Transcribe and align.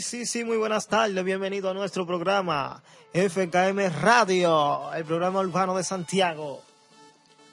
Sí, 0.00 0.26
sí, 0.26 0.44
muy 0.44 0.56
buenas 0.56 0.86
tardes. 0.88 1.22
Bienvenido 1.24 1.70
a 1.70 1.74
nuestro 1.74 2.06
programa 2.06 2.82
FKM 3.12 3.88
Radio, 4.00 4.92
el 4.94 5.04
programa 5.04 5.40
urbano 5.40 5.76
de 5.76 5.84
Santiago. 5.84 6.62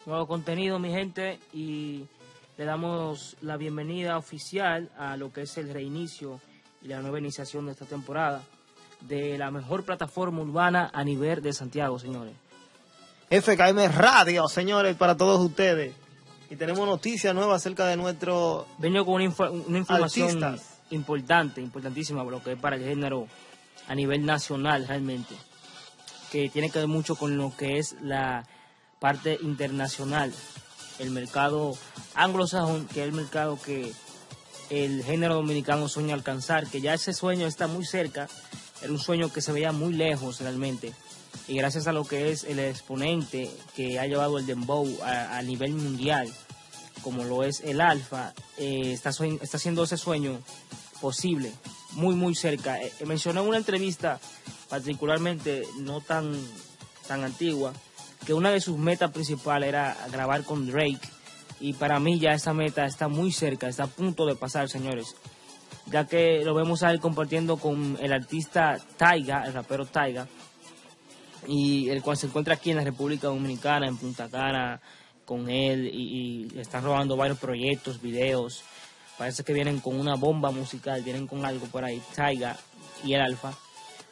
Nuevo 0.05 0.25
contenido, 0.27 0.79
mi 0.79 0.89
gente, 0.91 1.39
y 1.53 2.05
le 2.57 2.65
damos 2.65 3.35
la 3.41 3.57
bienvenida 3.57 4.17
oficial 4.17 4.89
a 4.97 5.17
lo 5.17 5.31
que 5.33 5.41
es 5.41 5.57
el 5.57 5.73
reinicio 5.73 6.39
y 6.81 6.87
la 6.87 7.01
nueva 7.01 7.19
iniciación 7.19 7.65
de 7.65 7.73
esta 7.73 7.85
temporada 7.85 8.41
de 9.01 9.37
la 9.37 9.51
mejor 9.51 9.83
plataforma 9.83 10.41
urbana 10.41 10.89
a 10.93 11.03
nivel 11.03 11.41
de 11.41 11.53
Santiago, 11.53 11.99
señores. 11.99 12.33
FKM 13.29 13.91
Radio, 13.95 14.47
señores, 14.47 14.95
para 14.95 15.15
todos 15.17 15.39
ustedes. 15.41 15.93
Y 16.49 16.55
tenemos 16.55 16.87
noticias 16.87 17.35
nuevas 17.35 17.61
acerca 17.61 17.85
de 17.85 17.95
nuestro... 17.97 18.65
Vengo 18.79 19.05
con 19.05 19.15
una, 19.15 19.25
info- 19.25 19.51
una 19.51 19.77
información 19.77 20.43
Artistas. 20.43 20.78
Importante, 20.91 21.61
importantísima, 21.61 22.23
lo 22.23 22.43
que 22.43 22.53
es 22.53 22.59
para 22.59 22.75
el 22.75 22.83
género 22.83 23.27
a 23.87 23.95
nivel 23.95 24.25
nacional 24.25 24.87
realmente, 24.87 25.35
que 26.31 26.49
tiene 26.49 26.69
que 26.69 26.79
ver 26.79 26.87
mucho 26.87 27.15
con 27.15 27.37
lo 27.37 27.55
que 27.55 27.79
es 27.79 27.95
la 28.01 28.45
parte 28.99 29.39
internacional, 29.41 30.31
el 30.99 31.11
mercado 31.11 31.75
anglosajón, 32.13 32.87
que 32.87 33.01
es 33.01 33.07
el 33.07 33.13
mercado 33.13 33.59
que 33.59 33.91
el 34.69 35.03
género 35.03 35.35
dominicano 35.35 35.87
sueña 35.87 36.13
alcanzar, 36.13 36.67
que 36.67 36.81
ya 36.81 36.93
ese 36.93 37.13
sueño 37.13 37.47
está 37.47 37.67
muy 37.67 37.85
cerca, 37.85 38.27
era 38.81 38.91
un 38.91 38.99
sueño 38.99 39.33
que 39.33 39.41
se 39.41 39.51
veía 39.51 39.71
muy 39.71 39.93
lejos 39.93 40.39
realmente, 40.39 40.93
y 41.47 41.55
gracias 41.55 41.87
a 41.87 41.93
lo 41.93 42.05
que 42.05 42.31
es 42.31 42.43
el 42.43 42.59
exponente 42.59 43.49
que 43.75 43.99
ha 43.99 44.05
llevado 44.05 44.37
el 44.37 44.45
dembow 44.45 44.87
a, 45.03 45.41
nivel 45.41 45.73
mundial, 45.73 46.31
como 47.01 47.23
lo 47.23 47.43
es 47.43 47.61
el 47.61 47.81
Alfa, 47.81 48.33
eh, 48.57 48.91
está, 48.93 49.09
está 49.09 49.57
haciendo 49.57 49.83
ese 49.83 49.97
sueño 49.97 50.39
posible, 51.01 51.51
muy, 51.93 52.15
muy 52.15 52.35
cerca. 52.35 52.81
Eh, 52.81 52.91
mencioné 53.05 53.41
en 53.41 53.47
una 53.47 53.57
entrevista, 53.57 54.19
particularmente 54.69 55.63
no 55.79 56.01
tan, 56.01 56.33
tan 57.07 57.23
antigua, 57.23 57.73
que 58.25 58.33
una 58.33 58.51
de 58.51 58.61
sus 58.61 58.77
metas 58.77 59.11
principales 59.11 59.69
era 59.69 59.97
grabar 60.11 60.43
con 60.43 60.67
Drake. 60.67 60.99
Y 61.61 61.73
para 61.73 61.99
mí 61.99 62.19
ya 62.19 62.31
esa 62.31 62.53
meta 62.53 62.85
está 62.85 63.07
muy 63.07 63.31
cerca, 63.31 63.67
está 63.67 63.83
a 63.83 63.87
punto 63.87 64.25
de 64.25 64.35
pasar, 64.35 64.69
señores. 64.69 65.15
Ya 65.87 66.05
que 66.05 66.43
lo 66.45 66.53
vemos 66.53 66.83
a 66.83 66.91
él 66.91 66.99
compartiendo 66.99 67.57
con 67.57 67.97
el 67.99 68.13
artista 68.13 68.77
Taiga, 68.97 69.43
el 69.45 69.53
rapero 69.53 69.85
Taiga, 69.85 70.27
y 71.47 71.89
el 71.89 72.01
cual 72.01 72.17
se 72.17 72.27
encuentra 72.27 72.53
aquí 72.53 72.69
en 72.69 72.77
la 72.77 72.83
República 72.83 73.27
Dominicana, 73.27 73.87
en 73.87 73.97
Punta 73.97 74.29
Cana, 74.29 74.79
con 75.25 75.49
él, 75.49 75.89
y, 75.93 76.47
y 76.53 76.59
están 76.59 76.83
robando 76.83 77.17
varios 77.17 77.39
proyectos, 77.39 78.01
videos. 78.01 78.63
Parece 79.19 79.43
que 79.43 79.53
vienen 79.53 79.79
con 79.81 79.99
una 79.99 80.15
bomba 80.15 80.49
musical, 80.49 81.03
vienen 81.03 81.27
con 81.27 81.45
algo 81.45 81.67
por 81.67 81.83
ahí, 81.83 82.01
Taiga 82.15 82.57
y 83.03 83.13
el 83.13 83.21
Alfa. 83.21 83.51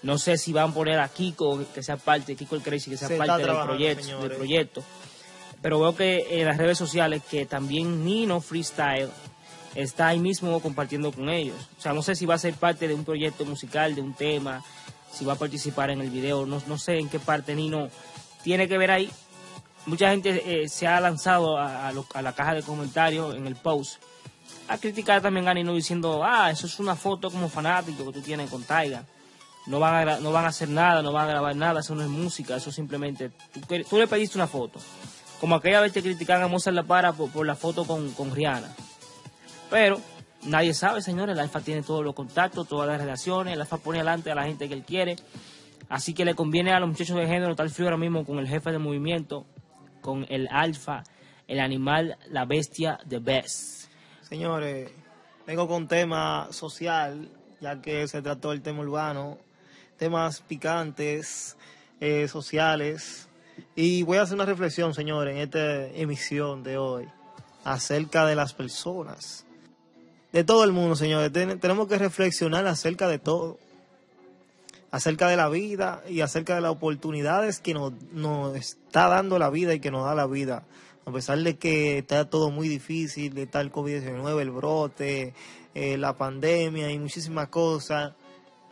No 0.04 0.20
sé 0.20 0.38
si 0.38 0.54
van 0.54 0.70
a 0.70 0.74
poner 0.74 1.00
a 1.00 1.08
Kiko, 1.10 1.64
que 1.74 1.82
sea 1.82 1.98
parte, 1.98 2.36
Kiko 2.36 2.56
el 2.56 2.62
Crazy, 2.62 2.92
que 2.92 2.98
sea 2.98 3.08
Se 3.08 3.18
parte 3.18 3.32
del 3.38 3.56
proyecto, 3.66 4.20
del 4.22 4.32
proyecto. 4.38 4.84
Pero 5.62 5.80
veo 5.80 5.96
que 5.96 6.40
en 6.40 6.46
las 6.46 6.58
redes 6.58 6.78
sociales 6.78 7.24
que 7.28 7.48
también 7.48 8.06
Nino 8.06 8.40
Freestyle 8.42 9.10
está 9.74 10.10
ahí 10.10 10.20
mismo 10.20 10.60
compartiendo 10.60 11.12
con 11.12 11.30
ellos. 11.30 11.56
O 11.80 11.82
sea, 11.82 11.94
no 11.94 12.04
sé 12.04 12.16
si 12.16 12.26
va 12.28 12.36
a 12.36 12.40
ser 12.40 12.54
parte 12.54 12.88
de 12.88 12.94
un 12.94 13.04
proyecto 13.06 13.44
musical, 13.46 13.96
de 13.96 14.02
un 14.02 14.14
tema, 14.14 14.64
si 15.12 15.26
va 15.26 15.34
a 15.34 15.38
participar 15.38 15.90
en 15.90 16.02
el 16.02 16.10
video, 16.12 16.46
no, 16.46 16.62
no 16.68 16.78
sé 16.78 17.00
en 17.00 17.10
qué 17.10 17.18
parte 17.20 17.56
Nino 17.56 17.88
tiene 18.44 18.68
que 18.68 18.78
ver 18.78 18.92
ahí. 18.92 19.10
Mucha 19.88 20.10
gente 20.12 20.64
eh, 20.64 20.68
se 20.70 20.86
ha 20.86 21.00
lanzado 21.00 21.58
a, 21.58 21.88
a 21.88 21.92
lo- 21.94 22.06
a 22.14 22.22
la 22.22 22.34
caja 22.36 22.54
de 22.54 22.62
comentarios 22.62 23.36
en 23.36 23.48
el 23.48 23.56
post 23.56 24.02
a 24.68 24.78
criticar 24.78 25.22
también 25.22 25.48
a 25.48 25.54
Nino 25.54 25.74
diciendo, 25.74 26.22
ah, 26.24 26.52
eso 26.52 26.68
es 26.68 26.80
una 26.80 26.96
foto 26.96 27.30
como 27.30 27.50
fanático 27.50 28.06
que 28.06 28.14
tú 28.14 28.22
tienes 28.22 28.50
con 28.50 28.64
Taiga. 28.64 29.04
No 29.66 29.80
van, 29.80 30.08
a, 30.08 30.20
no 30.20 30.32
van 30.32 30.46
a 30.46 30.50
hacer 30.50 30.70
nada, 30.70 31.02
no 31.02 31.12
van 31.12 31.28
a 31.28 31.32
grabar 31.32 31.56
nada, 31.56 31.82
eso 31.82 31.94
no 31.94 32.02
es 32.02 32.08
música, 32.08 32.56
eso 32.56 32.72
simplemente... 32.72 33.32
Tú, 33.52 33.84
tú 33.90 33.98
le 33.98 34.08
pediste 34.08 34.38
una 34.38 34.48
foto. 34.48 34.80
Como 35.40 35.56
aquella 35.56 35.82
vez 35.82 35.94
te 35.94 36.02
criticaban 36.02 36.44
a 36.44 36.48
Mozart 36.48 36.76
La 36.76 36.84
Para 36.84 37.14
por, 37.14 37.46
la 37.46 37.56
foto 37.56 37.86
con, 37.86 38.34
Rihanna. 38.34 38.74
Pero 39.70 40.02
nadie 40.44 40.74
sabe, 40.74 41.02
señores, 41.02 41.34
el 41.34 41.40
Alfa 41.40 41.62
tiene 41.62 41.84
todos 41.84 42.04
los 42.04 42.16
contactos, 42.16 42.68
todas 42.68 42.88
las 42.88 43.00
relaciones, 43.00 43.54
el 43.54 43.62
Alfa 43.62 43.78
pone 43.78 44.00
adelante 44.00 44.32
a 44.32 44.36
la 44.36 44.46
gente 44.46 44.68
que 44.68 44.74
él 44.74 44.84
quiere. 44.84 45.18
Así 45.90 46.14
que 46.14 46.26
le 46.26 46.34
conviene 46.34 46.72
a 46.72 46.80
los 46.80 46.90
muchachos 46.90 47.16
de 47.18 47.28
género 47.28 47.52
estar 47.52 47.70
frío 47.70 47.88
ahora 47.88 47.98
mismo 47.98 48.26
con 48.26 48.40
el 48.40 48.48
jefe 48.48 48.72
de 48.72 48.80
movimiento, 48.80 49.46
con 50.02 50.26
el 50.30 50.48
Alfa, 50.50 51.04
el 51.48 51.60
animal, 51.60 52.18
la 52.30 52.46
bestia, 52.46 53.00
the 53.08 53.20
best. 53.20 53.87
Señores, 54.28 54.90
vengo 55.46 55.68
con 55.68 55.88
tema 55.88 56.48
social, 56.52 57.30
ya 57.62 57.82
que 57.82 58.08
se 58.08 58.22
trató 58.22 58.52
el 58.52 58.62
tema 58.62 58.82
urbano, 58.82 59.38
temas 59.98 60.42
picantes, 60.42 61.56
eh, 62.02 62.28
sociales. 62.28 63.30
Y 63.76 64.04
voy 64.04 64.18
a 64.18 64.24
hacer 64.24 64.36
una 64.36 64.46
reflexión, 64.46 64.94
señores, 64.94 65.34
en 65.36 65.42
esta 65.42 65.86
emisión 65.98 66.62
de 66.64 66.78
hoy, 66.78 67.08
acerca 67.64 68.26
de 68.26 68.36
las 68.36 68.54
personas. 68.54 69.46
De 70.34 70.44
todo 70.44 70.66
el 70.66 70.74
mundo, 70.74 70.96
señores. 70.98 71.32
Ten- 71.32 71.60
tenemos 71.60 71.88
que 71.88 71.98
reflexionar 71.98 72.68
acerca 72.68 73.08
de 73.08 73.20
todo. 73.20 73.58
Acerca 74.92 75.30
de 75.30 75.38
la 75.38 75.48
vida 75.50 76.04
y 76.08 76.20
acerca 76.22 76.56
de 76.56 76.62
las 76.62 76.72
oportunidades 76.72 77.60
que 77.60 77.74
nos, 77.74 77.94
nos 78.12 78.56
está 78.58 79.08
dando 79.08 79.40
la 79.40 79.50
vida 79.50 79.74
y 79.74 79.80
que 79.80 79.90
nos 79.92 80.06
da 80.06 80.16
la 80.16 80.28
vida. 80.28 80.64
A 81.08 81.12
pesar 81.12 81.38
de 81.40 81.58
que 81.58 82.00
está 82.00 82.30
todo 82.30 82.52
muy 82.52 82.68
difícil, 82.68 83.34
de 83.34 83.48
tal 83.48 83.72
COVID-19, 83.72 84.42
el 84.42 84.52
brote, 84.52 85.34
eh, 85.74 85.98
la 85.98 86.18
pandemia 86.18 86.92
y 86.92 87.00
muchísimas 87.00 87.48
cosas, 87.48 88.14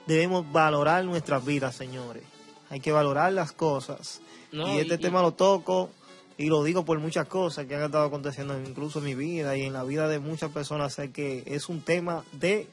debemos 0.06 0.51
valorar 0.51 1.06
nuestras 1.06 1.45
vidas, 1.45 1.75
señores. 1.75 2.24
Hay 2.69 2.81
que 2.81 2.91
valorar 2.91 3.31
las 3.31 3.53
cosas. 3.53 4.22
No, 4.51 4.68
y 4.75 4.79
este 4.79 4.95
y- 4.95 4.97
tema 4.97 5.22
lo 5.22 5.31
toco 5.31 5.90
y 6.38 6.47
lo 6.47 6.62
digo 6.63 6.84
por 6.84 7.00
muchas 7.00 7.25
cosas 7.28 7.68
que 7.68 7.75
han 7.75 7.84
estado 7.84 8.03
aconteciendo 8.06 8.59
incluso 8.59 9.00
en 9.00 9.06
mi 9.06 9.16
vida 9.16 9.56
y 9.56 9.62
en 9.63 9.72
la 9.72 9.85
vida 9.85 10.09
de 10.09 10.19
muchas 10.19 10.51
personas. 10.51 10.94
Sé 10.94 11.12
que 11.12 11.44
es 11.45 11.69
un 11.69 11.81
tema 11.81 12.25
de 12.34 12.68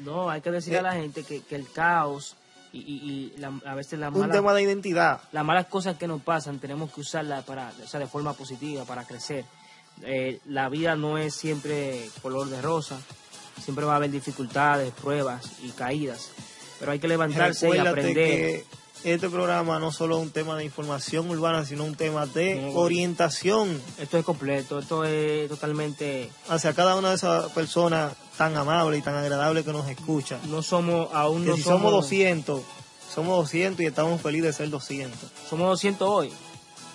No, 0.00 0.28
hay 0.28 0.40
que 0.40 0.50
decirle 0.50 0.78
Eh, 0.78 0.80
a 0.80 0.82
la 0.82 0.92
gente 0.94 1.22
que, 1.22 1.40
que 1.42 1.54
el 1.54 1.70
caos 1.70 2.34
y, 2.72 2.78
y- 2.78 3.32
y 3.34 3.38
la- 3.40 3.52
a 3.66 3.74
veces 3.74 3.98
las 3.98 4.12
un 4.12 4.20
malas, 4.20 4.36
tema 4.36 4.52
de 4.54 4.62
identidad. 4.62 5.20
las 5.32 5.44
malas 5.44 5.66
cosas 5.66 5.96
que 5.96 6.06
nos 6.06 6.20
pasan 6.22 6.58
tenemos 6.58 6.92
que 6.92 7.00
usarlas 7.00 7.44
para, 7.44 7.72
o 7.82 7.86
sea, 7.88 8.00
de 8.00 8.06
forma 8.06 8.32
positiva 8.34 8.84
para 8.84 9.04
crecer. 9.04 9.44
Eh, 10.02 10.40
la 10.46 10.68
vida 10.68 10.94
no 10.96 11.18
es 11.18 11.34
siempre 11.34 12.08
color 12.22 12.48
de 12.48 12.60
rosa, 12.62 12.98
siempre 13.62 13.84
va 13.84 13.94
a 13.94 13.96
haber 13.96 14.10
dificultades, 14.10 14.92
pruebas 14.92 15.44
y 15.62 15.70
caídas, 15.70 16.30
pero 16.78 16.92
hay 16.92 16.98
que 17.00 17.08
levantarse 17.08 17.68
y 17.74 17.78
aprender. 17.78 18.14
que 18.14 18.64
este 19.04 19.28
programa 19.28 19.78
no 19.78 19.90
solo 19.92 20.16
es 20.18 20.22
un 20.22 20.30
tema 20.30 20.56
de 20.56 20.64
información 20.64 21.28
urbana, 21.30 21.64
sino 21.64 21.84
un 21.84 21.94
tema 21.96 22.26
de 22.26 22.56
No. 22.56 22.78
orientación 22.78 23.80
Esto 23.98 24.18
es 24.18 24.24
completo, 24.24 24.78
esto 24.80 25.04
es 25.04 25.48
totalmente, 25.48 26.30
hacia 26.48 26.74
cada 26.74 26.94
una 26.96 27.10
de 27.10 27.14
esas 27.16 27.50
personas 27.52 28.12
tan 28.38 28.56
amables 28.56 29.00
y 29.00 29.02
tan 29.02 29.16
agradables 29.16 29.64
que 29.64 29.72
nos 29.72 29.88
escuchan. 29.88 30.40
no 30.48 30.62
somos, 30.62 31.12
aún 31.12 31.44
no 31.44 31.56
si 31.56 31.62
somos, 31.62 31.80
somos 31.80 31.92
200, 31.92 32.62
somos 33.12 33.36
200 33.38 33.80
y 33.80 33.86
estamos 33.86 34.22
felices 34.22 34.46
de 34.46 34.52
ser 34.52 34.70
200. 34.70 35.18
somos 35.50 35.68
200 35.68 36.08
hoy, 36.08 36.32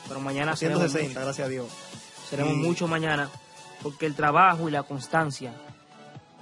pero 0.07 0.21
mañana 0.21 0.55
seremos 0.55 0.83
160, 0.83 1.19
gracias 1.19 1.45
a 1.45 1.49
Dios. 1.49 1.67
Seremos 2.29 2.55
mucho 2.55 2.87
mañana, 2.87 3.29
porque 3.83 4.05
el 4.05 4.15
trabajo 4.15 4.69
y 4.69 4.71
la 4.71 4.83
constancia 4.83 5.53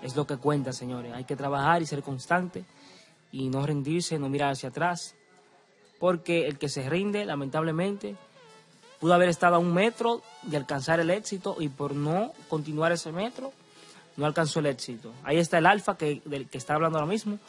es 0.04 0.16
lo 0.16 0.28
que 0.28 0.38
cuenta, 0.38 0.72
señores. 0.72 1.14
Hay 1.14 1.24
que 1.24 1.36
trabajar 1.36 1.82
y 1.82 1.88
ser 1.88 2.04
constante 2.04 2.64
y 3.32 3.50
no 3.50 3.66
rendirse, 3.66 4.20
no 4.20 4.30
mirar 4.30 4.52
hacia 4.52 4.70
atrás, 4.70 5.16
porque 6.00 6.48
el 6.48 6.60
que 6.60 6.70
se 6.70 6.88
rinde, 6.88 7.26
lamentablemente, 7.26 8.16
pudo 9.00 9.16
haber 9.16 9.30
estado 9.30 9.56
a 9.56 9.60
un 9.60 9.74
metro 9.74 10.22
de 10.44 10.58
alcanzar 10.58 11.00
el 11.00 11.10
éxito 11.10 11.58
y 11.60 11.70
por 11.70 11.96
no 11.96 12.34
continuar 12.50 12.92
ese 12.92 13.12
metro, 13.12 13.52
no 14.18 14.26
alcanzó 14.26 14.60
el 14.60 14.68
éxito. 14.68 15.14
Ahí 15.24 15.38
está 15.38 15.58
el 15.58 15.66
alfa 15.66 15.98
que, 15.98 16.22
del 16.26 16.48
que 16.48 16.58
está 16.58 16.76
hablando 16.76 16.98
ahora 16.98 17.10
mismo, 17.10 17.40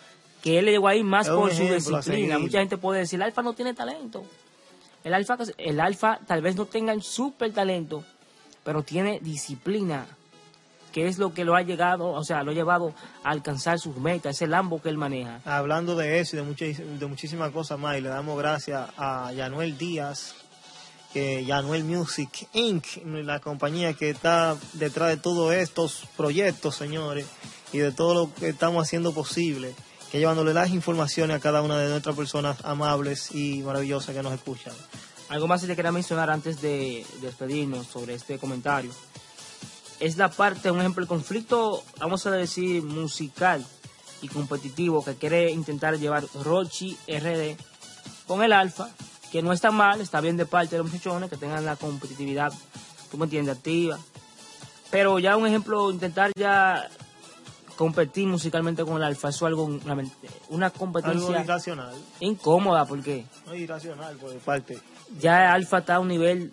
que 0.43 0.59
él 0.59 0.67
llegó 0.67 0.89
ahí 0.89 1.03
más 1.03 1.29
Es 1.29 1.33
por 1.33 1.53
su 1.53 1.63
disciplina. 1.63 2.39
Mucha 2.39 2.59
gente 2.59 2.77
puede 2.77 3.01
decir, 3.01 3.19
el 3.19 3.23
alfa 3.23 3.43
no 3.43 3.53
tiene 3.53 3.75
talento. 3.75 4.25
El 5.05 5.15
alfa, 5.15 5.37
el 5.59 5.81
alfa 5.81 6.21
tal 6.27 6.43
vez 6.43 6.57
no 6.57 6.67
tenga 6.67 6.93
el 6.93 7.03
super 7.03 7.53
talento, 7.53 8.05
pero 8.65 8.83
tiene 8.83 9.19
disciplina, 9.21 10.07
que 10.93 11.09
es 11.09 11.19
lo 11.19 11.35
que 11.35 11.45
lo 11.45 11.57
ha 11.57 11.63
llegado, 11.63 12.11
o 12.11 12.23
sea, 12.23 12.45
lo 12.45 12.53
ha 12.53 12.55
llevado 12.55 12.95
a 13.25 13.31
alcanzar 13.31 13.81
sus 13.81 13.97
metas, 13.97 14.37
ese 14.37 14.47
Lambo 14.47 14.81
que 14.81 14.89
él 14.89 14.99
maneja. 14.99 15.41
Hablando 15.45 15.97
de 15.97 16.21
eso 16.21 16.37
y 16.37 16.41
de, 16.41 16.75
de 16.99 17.07
muchísimas 17.07 17.51
cosas 17.51 17.79
más, 17.81 17.99
y 17.99 18.01
le 18.01 18.11
damos 18.11 18.39
gracias 18.39 18.91
a 18.97 19.33
Yanuel 19.33 19.77
Díaz, 19.77 20.37
que 21.13 21.45
Yanuel 21.45 21.85
Music 21.85 22.49
Inc., 22.55 22.85
la 23.05 23.41
compañía 23.41 23.95
que 23.95 24.11
está 24.11 24.57
detrás 24.75 25.11
de 25.11 25.17
todos 25.17 25.53
estos 25.55 26.03
proyectos, 26.17 26.77
señores, 26.77 27.27
y 27.73 27.79
de 27.79 27.93
todo 27.93 28.15
lo 28.15 28.35
que 28.35 28.49
estamos 28.49 28.87
haciendo 28.87 29.13
posible, 29.13 29.75
que 30.11 30.19
llevándole 30.19 30.55
las 30.55 30.71
informaciones 30.71 31.37
a 31.37 31.41
cada 31.41 31.63
una 31.63 31.79
de 31.79 31.89
nuestras 31.89 32.17
personas 32.17 32.59
amables 32.65 33.35
y 33.35 33.63
maravillosas 33.63 34.15
que 34.15 34.23
nos 34.23 34.35
escuchan. 34.35 34.75
Algo 35.29 35.49
más 35.49 35.63
que 35.63 35.67
te 35.67 35.77
quería 35.77 35.93
mencionar 35.93 36.31
antes 36.31 36.61
de 36.61 37.07
despedirnos 37.23 37.87
sobre 37.87 38.15
este 38.15 38.39
comentario. 38.39 38.91
Es 40.01 40.17
la 40.17 40.31
parte, 40.31 40.71
un 40.71 40.81
ejemplo, 40.81 41.03
el 41.03 41.09
conflicto, 41.09 41.83
vamos 41.99 42.27
a 42.27 42.31
decir, 42.31 42.83
musical 42.83 43.65
y 44.21 44.29
competitivo 44.29 45.05
que 45.05 45.15
quiere 45.15 45.51
intentar 45.51 45.99
llevar 45.99 46.25
Rochi 46.43 46.97
RD 47.07 47.57
con 48.27 48.43
el 48.43 48.53
Alfa, 48.53 48.91
que 49.33 49.43
no 49.43 49.53
está 49.53 49.71
mal, 49.71 50.01
está 50.01 50.21
bien 50.21 50.37
de 50.37 50.45
parte 50.47 50.77
de 50.77 50.83
los 50.83 50.93
muchachones, 50.93 51.31
que 51.31 51.37
tengan 51.39 51.65
la 51.65 51.75
competitividad, 51.77 52.53
tú 53.11 53.17
me 53.19 53.25
entiendes, 53.25 53.57
activa. 53.57 53.99
Pero 54.91 55.19
ya 55.19 55.37
un 55.39 55.47
ejemplo, 55.47 55.91
intentar 55.91 56.31
ya 56.37 56.87
competir 57.77 58.29
musicalmente 58.29 58.85
con 58.85 58.97
el 58.97 59.03
Alfa, 59.05 59.31
eso 59.31 59.47
es 59.47 59.49
algo, 59.49 59.65
una, 59.65 59.97
una 60.51 60.67
Algo 60.67 60.79
competencia 60.79 61.41
irracional. 61.41 61.95
incómoda, 62.21 62.85
porque 62.85 63.25
No 63.47 63.55
irracional 63.55 64.17
por 64.17 64.33
parte. 64.41 64.79
ya 65.19 65.45
el 65.47 65.51
Alfa 65.53 65.79
está 65.79 65.95
a 65.97 66.01
un 66.01 66.09
nivel 66.09 66.53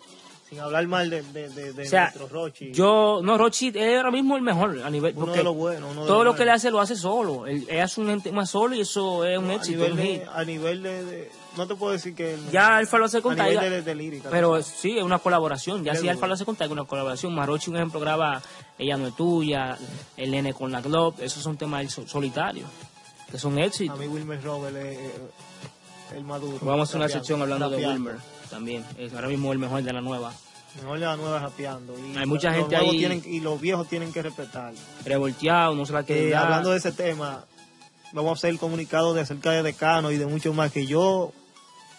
Sin 0.50 0.60
hablar 0.60 0.88
mal 0.88 1.12
de, 1.12 1.22
de, 1.22 1.48
de, 1.50 1.74
de 1.74 1.84
O 1.84 1.86
sea, 1.86 2.06
nuestro 2.06 2.28
Rochi. 2.28 2.72
Yo, 2.72 3.20
no, 3.24 3.38
Rochi 3.38 3.72
es 3.76 3.98
ahora 3.98 4.10
mismo 4.10 4.36
el 4.36 4.42
mejor 4.42 4.82
a 4.84 4.90
nivel. 4.90 5.14
Uno 5.16 5.26
porque 5.26 5.38
de 5.38 5.44
los 5.44 5.56
buenos, 5.56 5.92
uno 5.92 6.02
de 6.02 6.08
todo 6.08 6.24
los 6.24 6.34
lo 6.34 6.38
que 6.38 6.46
le 6.46 6.52
hace 6.52 6.72
lo 6.72 6.80
hace 6.80 6.96
solo. 6.96 7.46
Él, 7.46 7.68
él 7.70 7.80
hace 7.80 8.02
un 8.02 8.20
tema 8.20 8.48
solo 8.48 8.74
y 8.74 8.82
eso 8.82 9.26
es 9.26 9.38
un 9.38 9.52
a 9.52 9.54
éxito. 9.56 9.78
nivel, 9.78 9.92
un 9.92 10.00
hit. 10.00 10.22
de, 10.24 10.28
a 10.34 10.44
nivel 10.44 10.82
de, 10.82 11.32
No 11.56 11.68
te 11.68 11.76
puedo 11.76 11.92
decir 11.94 12.16
que. 12.16 12.36
Ya 12.52 12.78
Alfa 12.78 12.98
lo 12.98 13.06
hace 13.06 13.22
con 13.22 13.40
a 13.40 13.44
nivel 13.44 13.60
Taiga. 13.60 13.76
de, 13.76 13.82
de 13.84 13.94
lírica. 13.96 14.30
Pero 14.32 14.60
sí, 14.64 14.98
es 14.98 15.04
una 15.04 15.20
colaboración. 15.20 15.84
Ya 15.84 15.92
si 15.92 15.98
Seguro. 15.98 16.14
Alfa 16.14 16.28
lo 16.28 16.34
hace 16.34 16.46
con 16.46 16.56
Taiga, 16.56 16.74
una 16.74 16.86
colaboración. 16.86 17.36
Marochi, 17.36 17.70
un 17.70 17.76
ejemplo, 17.78 18.00
graba 18.00 18.42
Ella 18.80 18.98
no 18.98 19.06
es 19.06 19.16
tuya, 19.16 19.78
El 20.18 20.32
nene 20.32 20.56
con 20.56 20.72
la 20.72 20.82
Globe. 20.82 21.24
Esos 21.24 21.44
son 21.44 21.58
temas 21.58 21.94
solitarios, 22.08 22.68
que 23.30 23.38
son 23.38 23.60
éxitos. 23.60 23.96
A 23.96 24.02
mí 24.02 24.08
Wilmer 24.08 24.42
Robert 24.44 24.76
es 24.78 24.98
el 26.18 26.24
maduro. 26.24 26.58
Vamos 26.62 26.80
a 26.80 26.84
hacer 26.90 26.96
una 27.02 27.10
sección 27.10 27.40
hablando 27.44 27.70
de. 27.70 27.86
Wilmer 27.86 28.39
también. 28.50 28.84
Es 28.98 29.14
ahora 29.14 29.28
mismo 29.28 29.52
el 29.54 29.60
mejor 29.60 29.84
de 29.84 29.94
la 29.94 30.02
nueva. 30.02 30.34
Mejor 30.82 31.00
de 31.00 31.06
la 31.06 31.16
nueva 31.18 31.40
rapeando. 31.40 31.96
Y 31.98 32.16
Hay 32.18 32.26
mucha 32.26 32.54
gente 32.54 32.76
ahí- 32.76 32.98
tienen- 32.98 33.24
y 33.26 33.40
los 33.40 33.60
viejos 33.60 33.88
tienen 33.88 34.12
que 34.14 34.22
respetar. 34.22 34.74
Revolteado, 35.06 35.76
no 35.76 35.86
se 35.86 35.94
la 35.94 36.04
quiere 36.04 36.30
Eh, 36.30 36.36
hablando 36.36 36.72
de 36.72 36.78
ese 36.78 36.92
tema, 36.92 37.46
vamos 38.14 38.32
a 38.32 38.34
hacer 38.34 38.52
el 38.52 38.60
comunicado 38.60 39.14
de 39.14 39.22
acerca 39.22 39.52
de 39.52 39.64
Decano 39.64 40.12
y 40.12 40.18
de 40.18 40.26
mucho 40.28 40.54
más 40.54 40.72
que 40.72 40.86
yo, 40.86 41.32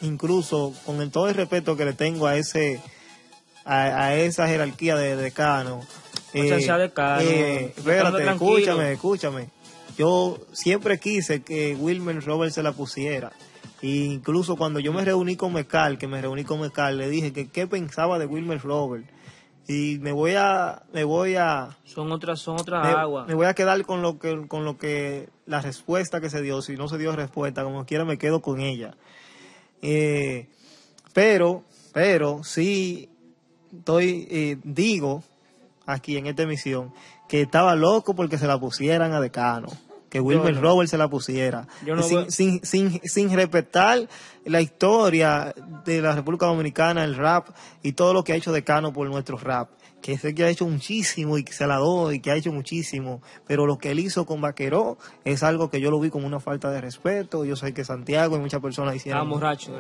incluso 0.00 0.72
con 0.86 1.00
el, 1.00 1.10
todo 1.10 1.28
el 1.28 1.34
respeto 1.34 1.76
que 1.76 1.84
le 1.84 1.92
tengo 1.92 2.26
a 2.26 2.36
ese 2.36 2.80
a, 3.64 3.82
a 4.06 4.14
esa 4.16 4.46
jerarquía 4.48 4.96
de 4.96 5.16
Decano. 5.16 5.80
Muchacha 6.32 6.78
Decano, 6.78 7.20
eh, 7.20 7.24
Decano 7.26 7.72
espérate, 7.76 8.22
tranquilo. 8.22 8.56
escúchame, 8.58 8.92
escúchame. 8.92 9.48
Yo 9.98 10.38
siempre 10.52 10.98
quise 10.98 11.42
que 11.42 11.74
Wilmer 11.74 12.24
Robert 12.24 12.52
se 12.54 12.62
la 12.62 12.72
pusiera. 12.72 13.32
Incluso 13.82 14.56
cuando 14.56 14.78
yo 14.78 14.92
me 14.92 15.04
reuní 15.04 15.36
con 15.36 15.52
Mecal, 15.52 15.96
que 15.96 16.06
me 16.06 16.20
reuní 16.20 16.44
con 16.44 16.60
Mecal, 16.60 16.98
le 16.98 17.08
dije 17.08 17.32
que 17.32 17.48
qué 17.48 17.66
pensaba 17.66 18.18
de 18.18 18.26
Wilmer 18.26 18.60
Robert. 18.60 19.06
Y 19.68 19.98
me 20.00 20.12
voy 20.12 20.34
a, 20.36 20.82
me 20.92 21.04
voy 21.04 21.36
a, 21.36 21.78
Son 21.84 22.10
otras, 22.10 22.40
son 22.40 22.58
otras 22.60 22.84
me, 22.84 22.92
aguas. 22.92 23.28
me 23.28 23.34
voy 23.34 23.46
a 23.46 23.54
quedar 23.54 23.80
con 23.86 24.02
lo 24.02 24.18
que 24.18 24.48
con 24.48 24.64
lo 24.64 24.76
que 24.78 25.28
la 25.46 25.60
respuesta 25.60 26.20
que 26.20 26.28
se 26.28 26.42
dio 26.42 26.60
si 26.60 26.76
no 26.76 26.88
se 26.88 26.98
dio 26.98 27.14
respuesta 27.14 27.62
como 27.62 27.84
quiera 27.84 28.04
me 28.04 28.18
quedo 28.18 28.40
con 28.40 28.60
ella 28.60 28.96
Eh, 29.80 30.48
pero 31.12 31.62
pero 31.92 32.42
sí 32.42 33.10
estoy 33.72 34.26
eh, 34.30 34.58
digo 34.64 35.22
aquí 35.86 36.16
en 36.16 36.26
esta 36.26 36.42
emisión 36.42 36.92
que 37.28 37.42
estaba 37.42 37.76
loco 37.76 38.14
porque 38.14 38.38
se 38.38 38.48
la 38.48 38.58
pusieran 38.58 39.12
a 39.12 39.20
Decano 39.20 39.68
que 40.10 40.20
Wilmer 40.20 40.54
no. 40.54 40.60
Robert 40.60 40.90
se 40.90 40.98
la 40.98 41.08
pusiera 41.08 41.66
no 41.86 42.02
sin, 42.02 42.30
sin, 42.30 42.64
sin, 42.64 43.00
sin 43.02 43.34
respetar 43.34 44.08
la 44.44 44.60
historia 44.60 45.54
de 45.84 46.02
la 46.02 46.14
República 46.14 46.46
Dominicana, 46.46 47.04
el 47.04 47.14
rap 47.14 47.48
y 47.82 47.92
todo 47.92 48.12
lo 48.12 48.24
que 48.24 48.32
ha 48.32 48.36
hecho 48.36 48.52
Decano 48.52 48.92
por 48.92 49.08
nuestro 49.08 49.38
rap. 49.38 49.70
Que 50.02 50.16
sé 50.16 50.34
que 50.34 50.44
ha 50.44 50.48
hecho 50.48 50.66
muchísimo 50.66 51.36
y 51.36 51.44
que 51.44 51.52
se 51.52 51.66
la 51.66 51.76
doy, 51.76 52.20
que 52.20 52.30
ha 52.30 52.34
hecho 52.36 52.52
muchísimo, 52.52 53.20
pero 53.46 53.66
lo 53.66 53.76
que 53.78 53.90
él 53.90 53.98
hizo 54.00 54.24
con 54.24 54.40
Vaqueró 54.40 54.96
es 55.24 55.42
algo 55.42 55.68
que 55.70 55.80
yo 55.80 55.90
lo 55.90 56.00
vi 56.00 56.08
como 56.10 56.26
una 56.26 56.40
falta 56.40 56.70
de 56.70 56.80
respeto. 56.80 57.44
Yo 57.44 57.54
sé 57.54 57.74
que 57.74 57.84
Santiago 57.84 58.36
y 58.36 58.40
muchas 58.40 58.60
personas 58.62 58.96
hicieron, 58.96 59.28
borracho, 59.28 59.72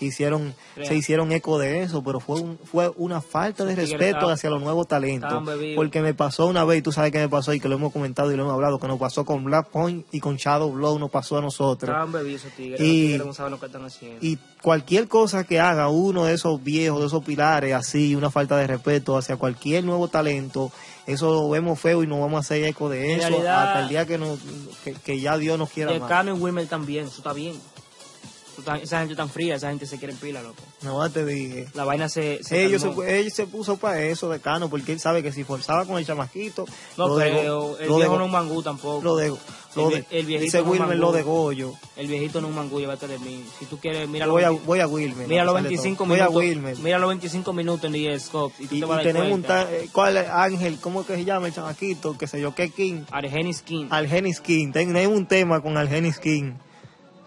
hicieron 0.00 0.54
Creo. 0.74 0.86
se 0.86 0.94
hicieron 0.96 1.32
eco 1.32 1.58
de 1.58 1.82
eso, 1.82 2.02
pero 2.02 2.20
fue 2.20 2.40
un, 2.40 2.58
fue 2.58 2.90
una 2.96 3.20
falta 3.20 3.64
de 3.64 3.74
respeto 3.76 4.30
hacia 4.30 4.50
los 4.50 4.62
nuevos 4.62 4.88
talentos. 4.88 5.30
Porque 5.76 6.00
me 6.00 6.14
pasó 6.14 6.46
una 6.46 6.64
vez, 6.64 6.78
y 6.78 6.82
tú 6.82 6.92
sabes 6.92 7.12
que 7.12 7.18
me 7.18 7.28
pasó 7.28 7.52
y 7.52 7.60
que 7.60 7.68
lo 7.68 7.74
hemos 7.76 7.92
comentado 7.92 8.32
y 8.32 8.36
lo 8.36 8.42
hemos 8.44 8.54
hablado, 8.54 8.78
que 8.78 8.88
nos 8.88 8.98
pasó 8.98 9.24
con 9.24 9.44
Black 9.44 9.68
Point 9.68 10.06
y 10.12 10.20
con 10.20 10.36
Shadow 10.36 10.72
Blow, 10.72 10.98
nos 10.98 11.10
pasó 11.10 11.38
a 11.38 11.42
nosotros. 11.42 12.12
Bebidos 12.12 12.42
tigres. 12.56 12.80
Y- 12.80 12.84
los 12.84 13.10
tigres 13.10 13.26
no 13.26 13.34
saben 13.34 13.52
lo 13.52 13.60
que 13.60 13.66
están 13.66 13.84
haciendo. 13.84 14.24
Y 14.24 14.38
cualquier 14.62 15.08
cosa 15.08 15.44
que 15.44 15.58
haga 15.60 15.88
uno 15.88 16.24
de 16.24 16.34
esos 16.34 16.62
viejos, 16.62 17.00
de 17.00 17.06
esos 17.06 17.24
pilares, 17.24 17.74
así, 17.74 18.14
una 18.14 18.30
falta 18.30 18.56
de 18.56 18.66
respeto 18.66 19.16
hacia 19.16 19.36
cualquier 19.36 19.84
nuevo 19.84 20.08
talento, 20.08 20.70
eso 21.06 21.32
lo 21.32 21.48
vemos 21.50 21.80
feo 21.80 22.02
y 22.02 22.06
nos 22.06 22.20
vamos 22.20 22.36
a 22.36 22.40
hacer 22.40 22.64
eco 22.64 22.88
de 22.88 23.12
En 23.14 23.20
eso 23.20 23.28
realidad- 23.30 23.66
hasta 23.68 23.80
el 23.82 23.88
día 23.88 24.06
que, 24.06 24.18
nos, 24.18 24.38
que, 24.84 24.92
que 24.94 25.20
ya 25.20 25.36
Dios 25.38 25.58
nos 25.58 25.70
quiera 25.70 25.92
más. 25.92 26.02
Decano 26.02 26.36
y 26.36 26.38
Wilmer 26.40 26.66
también, 26.66 27.06
eso 27.06 27.18
está 27.18 27.32
bien. 27.32 27.54
Está- 28.60 28.76
esa 28.78 29.00
gente 29.00 29.16
tan 29.16 29.28
fría, 29.28 29.56
esa 29.56 29.68
gente 29.68 29.86
se 29.86 29.98
quiere 29.98 30.12
en 30.14 30.18
pila, 30.20 30.42
loco. 30.42 30.62
No, 30.82 31.08
te 31.10 31.24
dije. 31.24 31.66
La 31.74 31.84
vaina 31.84 32.08
se, 32.08 32.42
se 32.44 32.64
Ellos 32.64 32.82
se, 32.82 33.20
él 33.20 33.32
se 33.32 33.46
puso 33.46 33.76
para 33.76 34.02
eso, 34.02 34.30
decano, 34.30 34.70
porque 34.70 34.92
él 34.92 35.00
sabe 35.00 35.22
que 35.22 35.32
si 35.32 35.44
forzaba 35.44 35.84
con 35.84 35.98
el 35.98 36.06
chamaquito, 36.06 36.64
No 36.96 37.16
dego- 37.16 37.76
el 37.78 37.88
lo 37.88 37.96
viejo 37.96 38.14
no 38.16 38.20
es 38.24 38.26
un 38.26 38.32
mangú 38.32 38.62
tampoco. 38.62 39.02
lo 39.02 39.16
de, 39.16 39.28
lo 39.76 39.88
El 39.90 39.90
de- 39.90 40.06
el 40.18 40.26
viejito 40.26 40.44
dice 40.44 40.58
no 40.62 40.64
es 40.74 40.80
Wilmer 40.80 40.98
lo 40.98 41.12
de 41.12 41.22
Goyo. 41.22 41.72
El 41.96 42.06
viejito 42.06 42.40
no 42.40 42.46
es 42.48 42.50
un 42.50 42.56
mangú, 42.56 42.80
llévate 42.80 43.06
de 43.08 43.18
mí. 43.18 43.44
Si 43.58 43.66
tú 43.66 43.78
quieres, 43.78 44.08
mira 44.08 44.26
voy 44.26 44.42
a, 44.44 44.50
20 44.50 44.66
voy 44.66 44.80
a 44.80 44.86
Wilmer. 44.86 45.28
mira 45.28 45.42
a 45.42 45.44
los 45.44 45.54
pesar 45.54 45.62
de 45.64 45.68
25 45.68 46.04
todo. 46.04 46.08
Voy 46.08 46.18
a 46.20 46.22
minutos. 46.28 46.42
Wilmer. 46.44 46.76
Mira 46.78 46.98
los 46.98 47.08
25 47.08 47.52
minutos 47.52 47.84
en 47.84 47.92
The 47.92 48.20
Scope 48.20 48.54
y 48.58 48.66
tú 48.66 48.74
Y, 48.76 48.80
te 48.80 48.86
vas 48.86 48.98
a 48.98 49.02
y 49.02 49.04
dar 49.04 49.12
tenemos 49.14 49.36
un 49.36 49.42
cuenta. 49.42 49.64
ta- 49.66 49.72
eh, 49.72 49.88
¿cuál 49.92 50.16
es? 50.16 50.28
Ángel, 50.28 50.78
¿cómo 50.80 51.04
que 51.06 51.14
se 51.16 51.24
llama 51.24 51.46
el 51.48 51.54
chamaquito? 51.54 52.16
Que 52.18 52.26
sé 52.26 52.40
yo, 52.40 52.54
qué 52.54 52.70
King. 52.70 53.02
Argenis 53.10 53.62
King. 53.62 53.86
Algenis 53.90 54.40
King. 54.40 54.72
Tenemos 54.72 55.16
un 55.16 55.26
tema 55.26 55.60
con 55.60 55.76
Algenis 55.76 56.18
King 56.18 56.52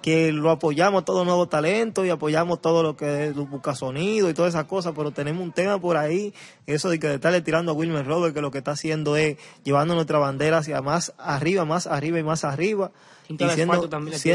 que 0.03 0.31
lo 0.33 0.51
apoyamos 0.51 1.05
todo 1.05 1.23
nuevo 1.25 1.47
talento 1.47 2.03
y 2.05 2.09
apoyamos 2.09 2.61
todo 2.61 2.83
lo 2.83 2.95
que 2.97 3.27
es 3.27 3.35
busca 3.35 3.73
sonido 3.73 4.29
y 4.29 4.33
todas 4.33 4.53
esas 4.53 4.65
cosas, 4.65 4.93
pero 4.95 5.11
tenemos 5.11 5.41
un 5.41 5.53
tema 5.53 5.79
por 5.79 5.95
ahí, 5.97 6.33
eso 6.67 6.89
de 6.89 6.99
que 6.99 7.07
de 7.07 7.15
estarle 7.15 7.41
tirando 7.41 7.71
a 7.71 7.73
Wilmer 7.73 8.05
Robert, 8.05 8.35
que 8.35 8.41
lo 8.41 8.51
que 8.51 8.57
está 8.57 8.71
haciendo 8.71 9.15
es 9.15 9.37
llevando 9.63 9.95
nuestra 9.95 10.19
bandera 10.19 10.57
hacia 10.57 10.81
más 10.81 11.13
arriba, 11.17 11.63
más 11.63 11.87
arriba 11.87 12.19
y 12.19 12.23
más 12.23 12.43
arriba. 12.43 12.91
Y 13.29 13.37
siendo, 13.55 13.73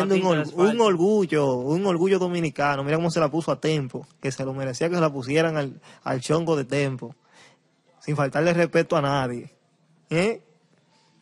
también, 0.08 0.26
or- 0.26 0.38
un 0.70 0.80
orgullo, 0.80 1.54
un 1.56 1.84
orgullo 1.84 2.18
dominicano. 2.18 2.82
Mira 2.82 2.96
cómo 2.96 3.10
se 3.10 3.20
la 3.20 3.30
puso 3.30 3.52
a 3.52 3.60
Tempo, 3.60 4.06
que 4.22 4.32
se 4.32 4.46
lo 4.46 4.54
merecía 4.54 4.88
que 4.88 4.94
se 4.94 5.00
la 5.02 5.12
pusieran 5.12 5.58
al, 5.58 5.80
al 6.02 6.20
chongo 6.22 6.56
de 6.56 6.64
Tempo, 6.64 7.14
sin 8.00 8.16
faltarle 8.16 8.54
respeto 8.54 8.96
a 8.96 9.02
nadie. 9.02 9.52
¿Eh? 10.08 10.40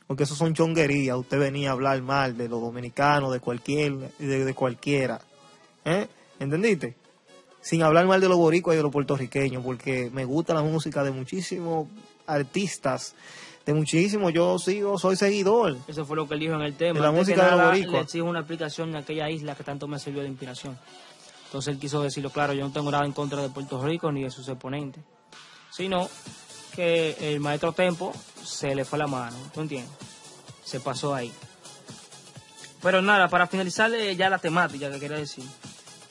Porque 0.06 0.22
eso 0.22 0.34
son 0.34 0.54
chonguerías. 0.54 1.16
Usted 1.16 1.38
venía 1.38 1.70
a 1.70 1.72
hablar 1.72 2.00
mal 2.02 2.36
de 2.36 2.48
los 2.48 2.60
dominicanos, 2.60 3.32
de 3.32 3.40
cualquier, 3.40 3.94
de, 4.18 4.44
de 4.44 4.54
cualquiera. 4.54 5.20
¿Eh? 5.84 6.06
¿Entendiste? 6.38 6.96
Sin 7.60 7.82
hablar 7.82 8.06
mal 8.06 8.20
de 8.20 8.28
los 8.28 8.36
boricuas 8.36 8.74
y 8.74 8.76
de 8.76 8.82
los 8.82 8.92
puertorriqueños, 8.92 9.64
porque 9.64 10.10
me 10.12 10.24
gusta 10.24 10.54
la 10.54 10.62
música 10.62 11.02
de 11.02 11.10
muchísimos 11.10 11.88
artistas, 12.26 13.14
de 13.64 13.74
muchísimos. 13.74 14.32
Yo 14.32 14.58
sigo, 14.58 14.98
soy 14.98 15.16
seguidor. 15.16 15.76
Eso 15.88 16.04
fue 16.04 16.16
lo 16.16 16.28
que 16.28 16.34
él 16.34 16.40
dijo 16.40 16.54
en 16.54 16.62
el 16.62 16.76
tema. 16.76 16.94
De 16.94 17.00
la 17.00 17.08
Antes 17.08 17.26
que 17.26 17.34
música 17.34 17.50
de 17.50 17.56
los 17.56 17.66
boricuas. 17.66 17.92
Le 17.92 18.00
exijo 18.00 18.26
una 18.26 18.40
aplicación 18.40 18.90
en 18.90 18.96
aquella 18.96 19.28
isla 19.28 19.56
que 19.56 19.64
tanto 19.64 19.88
me 19.88 19.98
sirvió 19.98 20.22
de 20.22 20.28
inspiración. 20.28 20.78
Entonces 21.46 21.74
él 21.74 21.80
quiso 21.80 22.02
decirlo 22.02 22.30
claro, 22.30 22.52
yo 22.52 22.64
no 22.64 22.72
tengo 22.72 22.90
nada 22.90 23.04
en 23.04 23.12
contra 23.12 23.42
de 23.42 23.48
Puerto 23.48 23.82
Rico 23.82 24.12
ni 24.12 24.22
de 24.22 24.30
sus 24.30 24.48
exponentes. 24.48 25.02
Sino 25.70 26.08
que 26.74 27.16
el 27.20 27.40
maestro 27.40 27.72
Tempo 27.72 28.12
se 28.46 28.74
le 28.74 28.84
fue 28.84 28.98
la 28.98 29.06
mano, 29.06 29.36
¿tú 29.52 29.60
entiendes? 29.60 29.90
Se 30.64 30.80
pasó 30.80 31.14
ahí. 31.14 31.32
Pero 32.82 33.02
nada, 33.02 33.28
para 33.28 33.46
finalizar 33.46 33.92
eh, 33.94 34.14
ya 34.16 34.30
la 34.30 34.38
temática 34.38 34.90
que 34.90 35.00
quería 35.00 35.16
decir. 35.18 35.44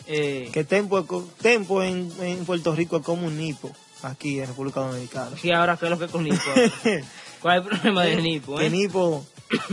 Eh, 0.07 0.49
Que 0.53 0.63
Tempo, 0.63 1.03
Tempo 1.41 1.81
en, 1.83 2.11
en 2.21 2.45
Puerto 2.45 2.75
Rico 2.75 2.97
es 2.97 3.03
como 3.03 3.27
un 3.27 3.37
nipo, 3.37 3.71
aquí 4.03 4.39
en 4.39 4.47
República 4.47 4.81
Dominicana. 4.81 5.31
y 5.41 5.51
ahora 5.51 5.77
qué 5.77 5.85
es 5.85 5.91
lo 5.91 5.97
que 5.97 6.05
es 6.05 6.11
con 6.11 6.23
Nipo. 6.23 6.37
¿Cuál 7.41 7.57
es 7.59 7.63
el 7.63 7.69
problema 7.69 8.03
de 8.03 8.15
Nipo? 8.17 8.59
Eh? 8.59 8.69
Nipo 8.69 9.25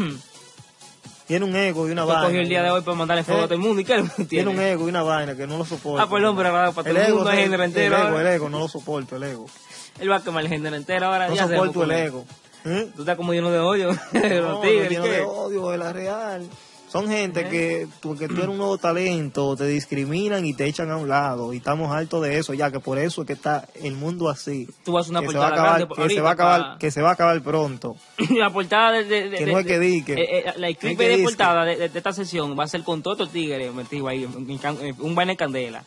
tiene 1.26 1.44
un 1.46 1.56
ego 1.56 1.88
y 1.88 1.92
una 1.92 2.04
vaina. 2.04 2.24
cogí 2.24 2.36
el 2.36 2.48
día 2.48 2.62
de 2.62 2.70
hoy 2.70 2.82
para 2.82 2.96
mandarle 2.96 3.24
fuego 3.24 3.40
Eh, 3.40 3.44
a 3.44 3.46
todo 3.46 3.54
el 3.54 3.60
mundo 3.60 3.80
y 3.80 3.84
qué 3.84 3.94
Tiene 3.94 4.28
tiene 4.28 4.50
un 4.50 4.60
ego 4.60 4.86
y 4.86 4.88
una 4.90 5.02
vaina 5.02 5.34
que 5.36 5.46
no 5.46 5.58
lo 5.58 5.64
soporta. 5.64 6.02
Ah, 6.04 6.08
pero 6.10 6.28
ahora 6.28 6.72
para 6.72 6.72
todo 6.72 6.90
el 6.90 6.96
el 6.96 7.02
ego, 7.06 7.16
mundo 7.16 7.30
el, 7.30 7.38
género 7.38 7.62
el 7.62 7.68
entero. 7.70 7.98
ego, 8.08 8.20
el 8.20 8.26
ego, 8.26 8.48
no 8.48 8.58
lo 8.58 8.68
soporto, 8.68 9.16
el 9.16 9.22
ego. 9.24 9.46
Él 9.98 10.10
va 10.10 10.16
a 10.16 10.22
quemar 10.22 10.44
el 10.44 10.48
género 10.50 10.76
entero 10.76 11.06
ahora. 11.06 11.28
No 11.28 11.34
ya 11.34 11.48
soporto 11.48 11.84
el 11.84 11.90
ego. 11.90 12.26
¿Eh? 12.64 12.88
Tú 12.94 13.02
estás 13.02 13.16
como 13.16 13.32
lleno 13.32 13.50
de 13.50 13.58
odio. 13.58 13.90
No, 14.12 14.60
tigres, 14.60 14.84
no 14.84 14.88
lleno 14.90 15.04
de 15.06 15.20
odio 15.22 15.70
de 15.70 15.78
la 15.78 15.92
real. 15.92 16.48
Son 16.88 17.08
gente 17.08 17.40
¿Eh? 17.40 17.48
que, 17.48 17.88
tú, 18.00 18.14
que 18.18 18.28
tú 18.28 18.34
eres 18.34 18.48
un 18.48 18.58
nuevo 18.58 18.76
talento, 18.76 19.56
te 19.56 19.64
discriminan 19.66 20.44
y 20.44 20.52
te 20.52 20.66
echan 20.66 20.90
a 20.90 20.98
un 20.98 21.08
lado. 21.08 21.54
Y 21.54 21.56
estamos 21.56 21.90
hartos 21.90 22.22
de 22.22 22.36
eso, 22.38 22.52
ya 22.52 22.70
que 22.70 22.80
por 22.80 22.98
eso 22.98 23.22
es 23.22 23.26
que 23.26 23.32
está 23.32 23.66
el 23.82 23.94
mundo 23.94 24.28
así. 24.28 24.68
Tú 24.84 24.92
vas 24.92 25.06
a 25.06 25.10
una 25.10 25.20
que 25.22 25.28
se 25.28 25.38
va 25.38 25.46
a 25.46 25.48
portada 25.48 25.62
acabar, 25.62 25.78
grande 25.88 25.94
que 26.08 26.14
se 26.14 26.20
va 26.20 26.28
a 26.28 26.32
acabar, 26.34 26.78
que 26.78 26.90
se 26.90 27.00
va 27.00 27.08
a 27.08 27.12
acabar 27.14 27.42
pronto. 27.42 27.96
la 28.38 28.50
portada 28.50 28.92
de... 28.92 29.04
de- 29.04 29.30
de- 29.30 29.38
Que 29.38 29.46
de- 29.46 29.52
no 29.52 29.58
es 29.58 29.66
que 29.66 29.78
de- 29.78 29.86
di 29.86 30.04
que- 30.04 30.12
eh, 30.12 30.38
eh, 30.48 30.52
la 30.58 30.70
clip 30.74 30.98
de 30.98 31.08
disque. 31.08 31.22
portada 31.24 31.64
de, 31.64 31.82
esta 31.86 32.12
sesión 32.12 32.58
va 32.58 32.64
a 32.64 32.68
ser 32.68 32.82
con 32.82 33.02
todos 33.02 33.16
estos 33.20 33.32
tigres 33.32 33.72
metidos 33.72 34.08
ahí. 34.10 34.26
un 34.26 35.14
de 35.14 35.36
candela. 35.36 35.84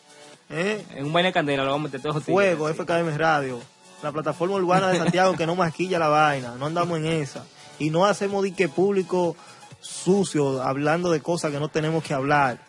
¿Eh? 0.50 0.84
En 0.96 1.06
un 1.06 1.14
vaina 1.14 1.30
de 1.30 1.34
candela 1.34 1.64
lo 1.66 1.72
vamos 1.72 1.86
a 1.86 1.88
meter 1.90 2.02
todos 2.02 2.16
los 2.16 2.24
tigres. 2.26 2.56
Fuego, 2.58 2.68
FKM 2.74 3.16
Radio, 3.16 3.60
la 4.04 4.12
plataforma 4.12 4.56
urbana 4.56 4.90
de 4.90 4.98
Santiago 5.00 5.36
que 5.36 5.46
no 5.48 5.56
masquilla 5.56 5.98
la 6.00 6.10
vaina, 6.10 6.56
no 6.60 6.66
andamos 6.68 6.98
en 7.00 7.06
esa. 7.08 7.44
Y 7.80 7.90
no 7.90 8.06
hacemos 8.06 8.44
dique 8.44 8.70
público 8.70 9.36
sucios, 9.82 10.62
hablando 10.62 11.12
de 11.12 11.22
cosas 11.22 11.52
que 11.52 11.60
no 11.60 11.70
tenemos 11.70 12.04
que 12.04 12.14
hablar. 12.14 12.60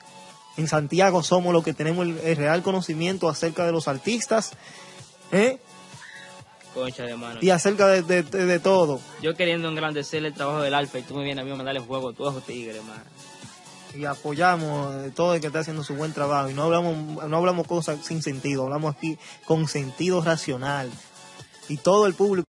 En 0.56 0.68
Santiago 0.68 1.22
somos 1.22 1.52
los 1.52 1.62
que 1.64 1.74
tenemos 1.74 2.06
el, 2.06 2.18
el 2.18 2.36
real 2.36 2.62
conocimiento 2.62 3.28
acerca 3.28 3.64
de 3.66 3.72
los 3.72 3.88
artistas 3.88 4.52
¿eh? 5.30 5.58
Concha 6.74 7.04
de 7.04 7.16
mano. 7.16 7.38
y 7.42 7.50
acerca 7.50 7.86
de, 7.88 8.02
de- 8.02 8.22
de- 8.22 8.46
de 8.46 8.58
todo. 8.58 9.00
Yo 9.22 9.34
queriendo 9.34 9.68
engrandecer 9.68 10.24
el 10.24 10.34
trabajo 10.34 10.60
del 10.60 10.74
Alfa 10.74 10.98
y 10.98 11.02
tú 11.02 11.14
me 11.14 11.24
vienes 11.24 11.42
a 11.42 11.44
mí 11.44 11.50
a 11.52 11.56
mandarle 11.56 11.80
juego 11.80 12.10
a 12.10 12.12
todos 12.14 12.34
los 12.34 12.44
tigres, 12.44 12.82
man. 12.84 13.02
Y 13.94 14.04
apoyamos 14.04 14.94
de 15.02 15.10
todo 15.10 15.34
el 15.34 15.40
que 15.40 15.46
está 15.46 15.60
haciendo 15.60 15.82
su 15.82 15.94
buen 15.94 16.12
trabajo. 16.12 16.50
Y 16.50 16.54
no 16.54 16.64
hablamos, 16.64 17.26
no 17.28 17.36
hablamos 17.38 17.66
cosas 17.66 17.98
sin 18.04 18.22
sentido, 18.22 18.64
hablamos 18.64 18.94
aquí 18.94 19.16
con 19.46 19.68
sentido 19.68 20.20
racional. 20.20 20.90
Y 21.68 21.78
todo 21.78 22.06
el 22.06 22.14
público 22.14 22.45